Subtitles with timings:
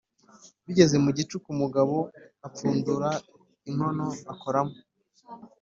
[0.65, 1.95] Bigeze mu gicuku umugabo
[2.47, 3.09] apfundura
[3.69, 4.77] inkono akoramo,